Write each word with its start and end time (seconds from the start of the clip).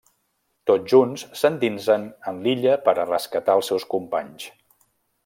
Tots 0.69 0.93
junts 0.93 1.25
s'endinsen 1.41 2.07
en 2.31 2.39
l'illa 2.47 2.73
per 2.87 2.97
a 2.97 3.05
rescatar 3.13 3.59
els 3.61 3.71
seus 3.73 3.87
companys. 3.93 4.49